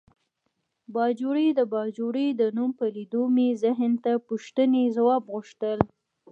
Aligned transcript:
باجوړی 0.93 1.47
د 1.59 1.61
باجوړي 1.73 2.27
د 2.39 2.41
نوم 2.57 2.71
په 2.79 2.85
لیدو 2.95 3.23
مې 3.35 3.47
ذهن 3.63 3.91
ته 4.03 4.11
پوښتنې 4.27 4.83
ځواب 4.97 5.23
غوښتل. 5.33 5.79